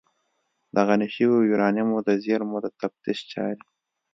د 0.73 0.75
غني 0.87 1.07
شویو 1.15 1.47
یورانیمو 1.51 1.97
د 2.07 2.09
زیرمو 2.23 2.57
د 2.61 2.67
تفتیش 2.79 3.19
چارې 3.31 3.63